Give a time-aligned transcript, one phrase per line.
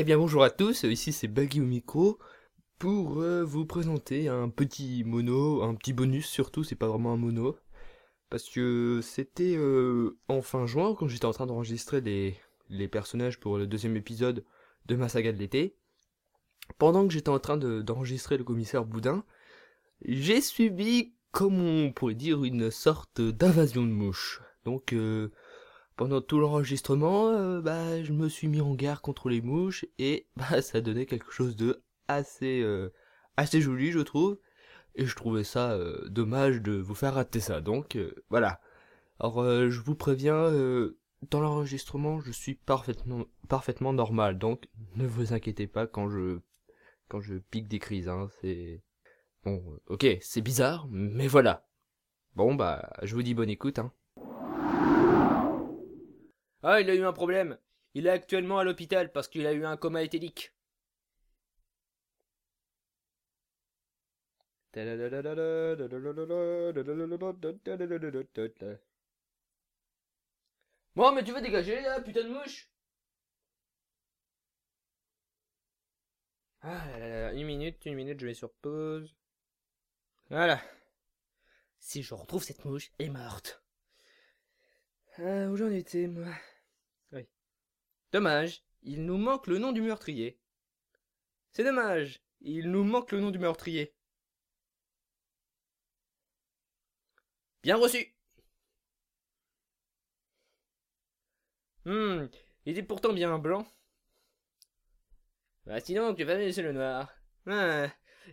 [0.00, 2.18] Eh bien bonjour à tous, ici c'est Baggy au micro
[2.78, 7.18] pour euh, vous présenter un petit mono, un petit bonus surtout, c'est pas vraiment un
[7.18, 7.58] mono.
[8.30, 13.58] Parce que c'était euh, en fin juin quand j'étais en train d'enregistrer les, personnages pour
[13.58, 14.42] le deuxième épisode
[14.86, 15.76] de ma saga de l'été.
[16.78, 19.22] Pendant que j'étais en train de- d'enregistrer le commissaire Boudin,
[20.06, 24.40] j'ai subi, comme on pourrait dire, une sorte d'invasion de mouches.
[24.64, 25.28] Donc euh,
[26.00, 30.28] pendant tout l'enregistrement, euh, bah, je me suis mis en garde contre les mouches et
[30.36, 32.88] bah, ça donnait quelque chose de assez, euh,
[33.36, 34.38] assez joli, je trouve.
[34.94, 37.60] Et je trouvais ça euh, dommage de vous faire rater ça.
[37.60, 37.98] Donc
[38.30, 38.62] voilà.
[39.18, 40.50] Alors je vous préviens,
[41.30, 44.38] dans l'enregistrement, je suis parfaitement, normal.
[44.38, 46.40] Donc ne vous inquiétez pas quand je,
[47.08, 48.08] quand je pique des crises.
[48.08, 48.82] Hein, c'est
[49.44, 51.68] bon, ok, c'est bizarre, mais voilà.
[52.36, 53.78] Bon bah, je vous dis bonne écoute.
[53.78, 53.92] Hein.
[56.62, 57.58] Ah, il a eu un problème.
[57.92, 60.54] Il est actuellement à l'hôpital parce qu'il a eu un coma éthylique.
[70.94, 72.70] Bon, mais tu veux dégager là, putain de mouche?
[76.62, 79.14] Ah là là une minute, une minute, je vais sur pause.
[80.30, 80.60] Voilà.
[81.80, 83.60] Si je retrouve cette mouche, elle est morte.
[85.20, 86.26] Euh, où j'en étais, moi?
[88.12, 90.38] Dommage, il nous manque le nom du meurtrier.
[91.52, 93.94] C'est dommage, il nous manque le nom du meurtrier.
[97.62, 98.14] Bien reçu.
[101.84, 102.26] Hmm,
[102.64, 103.66] il est pourtant bien blanc.
[105.64, 107.12] Bah sinon, tu vas laisser le noir?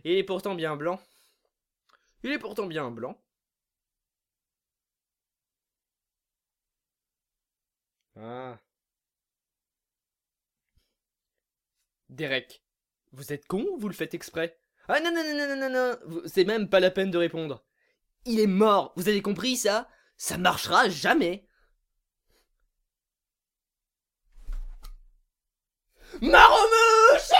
[0.04, 1.00] Il est pourtant bien blanc.
[2.22, 3.16] Il est pourtant bien blanc.
[8.16, 8.58] Ah.
[12.08, 12.62] Derek,
[13.12, 14.58] vous êtes con ou vous le faites exprès?
[14.88, 17.64] Ah non, non, non, non, non, non, c'est même pas la peine de répondre.
[18.24, 19.88] Il est mort, vous avez compris ça?
[20.16, 21.46] Ça marchera jamais.
[26.22, 27.32] Maromouche!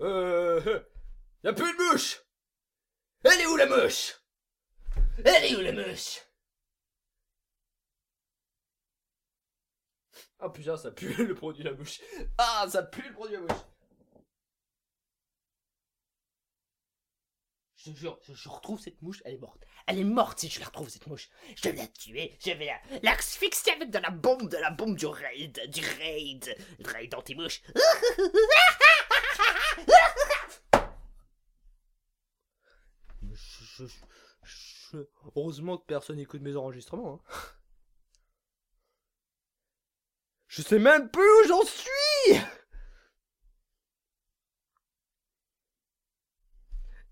[0.00, 0.80] Euh...
[1.44, 2.22] Y'a plus de mouche
[3.24, 4.14] Elle est où la mouche?
[5.24, 6.20] Elle est où la mouche?
[10.38, 12.00] Ah putain, ça pue le produit la mouche.
[12.38, 13.62] Ah, ça pue le produit la mouche.
[17.76, 19.64] Je te jure, je, retrouve cette mouche, elle est morte.
[19.88, 21.28] Elle est morte si je la retrouve cette mouche.
[21.56, 24.96] Je vais la tuer, je vais la l'asphyxier avec de la bombe, de la bombe
[24.96, 27.60] du raid, du raid, raid anti-mouche.
[35.34, 37.20] Heureusement que personne écoute mes enregistrements.
[37.26, 37.51] hein.
[40.52, 42.38] Je sais même plus où j'en suis.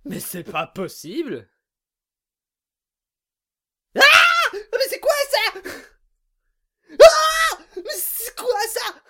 [0.05, 1.49] Mais c'est pas possible.
[3.97, 4.03] Ah!
[4.53, 5.61] Mais c'est quoi ça?
[7.01, 7.59] Ah!
[7.77, 9.03] Mais c'est quoi ça?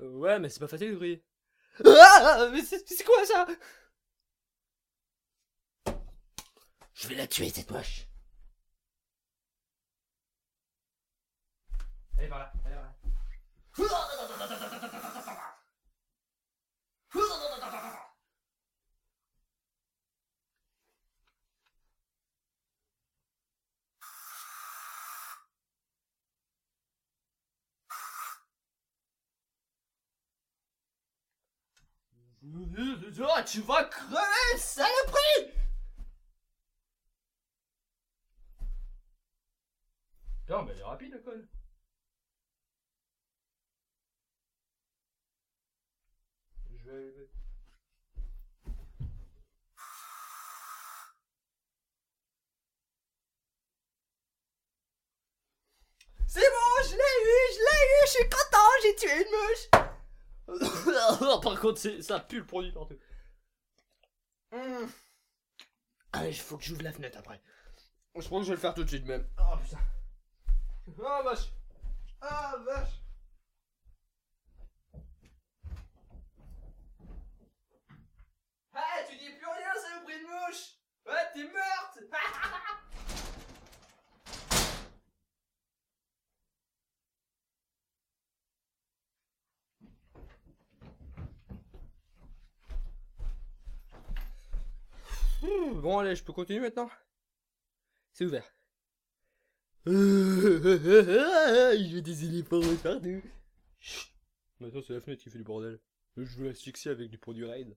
[0.00, 1.24] Ouais, mais c'est pas facile de crier.
[1.84, 3.46] Ah Mais c'est quoi ça?
[6.94, 8.09] Je vais la tuer cette moche
[12.20, 12.90] Allez par là, allez par là.
[33.40, 35.54] Ah, tu vas crever, saloperie
[40.40, 41.48] Putain, mais elle est rapide, la conne.
[56.26, 59.64] C'est bon, je l'ai eu, je l'ai eu, je suis content, j'ai tué une mouche.
[61.42, 62.98] Par contre, c'est- ça pue le produit partout.
[64.52, 64.86] Mmh.
[66.12, 67.40] Allez, il faut que j'ouvre la fenêtre après.
[68.16, 69.26] Je pense que je vais le faire tout de suite même.
[69.38, 69.78] Oh putain.
[70.98, 71.52] Oh vache.
[72.20, 73.00] Ah vache.
[78.74, 79.72] Ah, tu dis plus rien,
[80.50, 80.76] mouche
[81.06, 81.98] Ouais, t'es morte
[95.42, 96.90] Ouh, Bon allez, je peux continuer maintenant?
[98.12, 98.44] C'est ouvert.
[99.86, 103.22] Je veux des éléphants partout.
[103.78, 104.12] Chut.
[104.58, 105.80] Maintenant, c'est la fenêtre qui fait du bordel.
[106.18, 107.74] Je veux l'asphyxier avec du produit raid.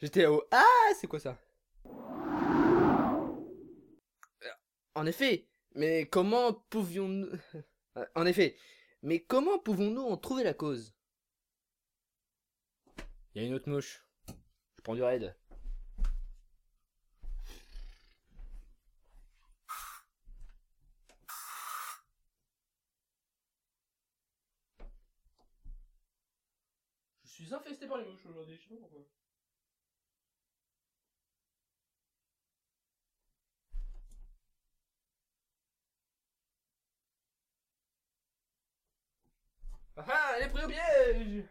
[0.00, 0.44] J'étais au...
[0.52, 1.36] Ah, c'est quoi ça?
[4.94, 7.30] En effet, mais comment pouvions-nous...
[8.14, 8.56] En effet,
[9.02, 10.94] mais comment pouvons-nous en trouver la cause?
[13.34, 14.04] Il y a une autre mouche.
[14.28, 15.34] Je prends du raid.
[27.24, 29.04] Je suis infesté par les mouches aujourd'hui, je sais pas pourquoi.
[39.98, 41.44] Ah ah, elle est prise au piège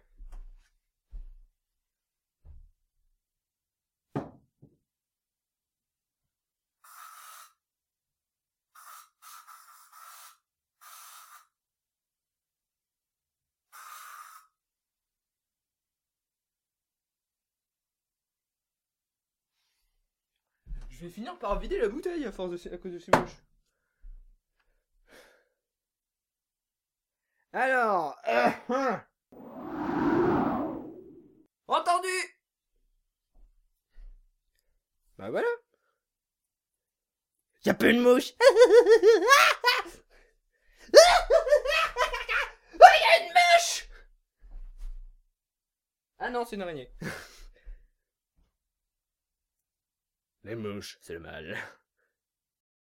[20.90, 23.38] Je vais finir par vider la bouteille à force de à cause de ces mouches.
[27.60, 29.04] Alors, euh, hein.
[31.68, 32.08] entendu.
[35.18, 35.48] Bah voilà.
[37.66, 38.34] Y a plus de mouches.
[42.80, 43.88] Oh, y a une mouche.
[46.20, 46.92] Ah non, c'est une araignée.
[50.44, 51.58] Les mouches, c'est le mal.